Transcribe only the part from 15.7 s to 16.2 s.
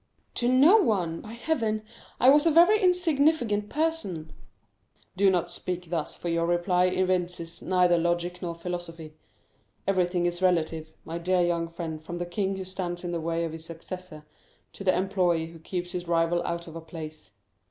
his